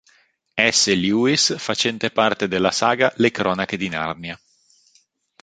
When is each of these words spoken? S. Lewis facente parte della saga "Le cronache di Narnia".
S. 0.55 0.91
Lewis 0.95 1.57
facente 1.57 2.09
parte 2.09 2.47
della 2.47 2.71
saga 2.71 3.13
"Le 3.17 3.29
cronache 3.29 3.77
di 3.77 3.87
Narnia". 3.87 4.35